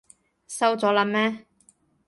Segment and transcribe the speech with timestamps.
[0.47, 1.45] 收咗喇咩？